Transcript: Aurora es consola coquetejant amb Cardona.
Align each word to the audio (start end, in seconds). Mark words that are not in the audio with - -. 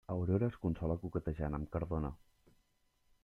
Aurora 0.11 0.47
es 0.51 0.55
consola 0.63 0.95
coquetejant 1.03 1.59
amb 1.59 1.69
Cardona. 1.77 2.13